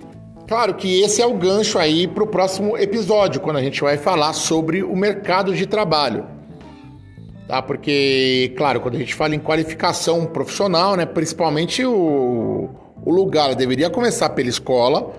Claro 0.47 0.75
que 0.75 1.03
esse 1.03 1.21
é 1.21 1.27
o 1.27 1.35
gancho 1.35 1.77
aí 1.77 2.07
para 2.07 2.23
o 2.23 2.27
próximo 2.27 2.79
episódio, 2.79 3.41
quando 3.41 3.57
a 3.57 3.63
gente 3.63 3.81
vai 3.81 3.97
falar 3.99 4.33
sobre 4.33 4.81
o 4.81 4.95
mercado 4.95 5.53
de 5.53 5.67
trabalho. 5.67 6.25
Tá? 7.49 7.61
Porque, 7.61 8.55
claro, 8.57 8.81
quando 8.81 8.95
a 8.95 8.99
gente 8.99 9.13
fala 9.13 9.35
em 9.35 9.41
qualificação 9.41 10.25
profissional, 10.27 10.95
né, 10.95 11.05
principalmente 11.05 11.85
o, 11.85 12.71
o 13.05 13.11
lugar 13.11 13.57
deveria 13.57 13.91
começar 13.91 14.29
pela 14.31 14.49
escola. 14.49 15.13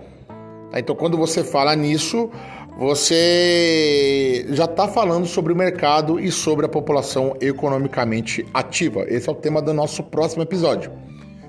Tá? 0.72 0.80
Então, 0.80 0.96
quando 0.96 1.18
você 1.18 1.44
fala 1.44 1.76
nisso, 1.76 2.30
você 2.78 4.46
já 4.50 4.66
está 4.66 4.88
falando 4.88 5.26
sobre 5.26 5.52
o 5.52 5.56
mercado 5.56 6.20
e 6.20 6.32
sobre 6.32 6.68
a 6.68 6.70
população 6.70 7.36
economicamente 7.42 8.46
ativa. 8.54 9.04
Esse 9.08 9.28
é 9.28 9.32
o 9.32 9.36
tema 9.36 9.64
do 9.64 9.74
nosso 9.74 10.04
próximo 10.04 10.44
episódio. 10.44 10.92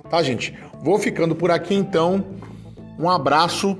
Tá, 0.08 0.22
gente? 0.22 0.56
Vou 0.82 0.98
ficando 0.98 1.36
por 1.36 1.50
aqui 1.50 1.74
então. 1.74 2.24
Um 2.98 3.10
abraço, 3.10 3.76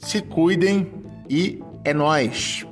se 0.00 0.20
cuidem 0.20 0.90
e 1.30 1.62
é 1.84 1.94
nós. 1.94 2.66